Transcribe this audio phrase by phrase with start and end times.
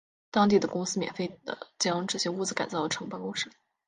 [0.31, 3.51] 当地的公司免费地将这些屋子改造成办公室。